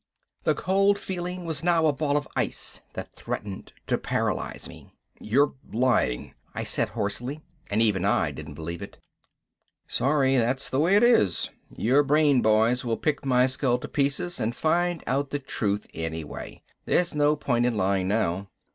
[0.45, 4.95] The cold feeling was now a ball of ice that threatened to paralyze me.
[5.19, 8.97] "You're lying," I said hoarsely, and even I didn't believe it.
[9.87, 10.37] "Sorry.
[10.37, 11.51] That's the way it is.
[11.75, 16.63] Your brain boys will pick my skull to pieces and find out the truth anyway.
[16.85, 18.49] There's no point in lying now."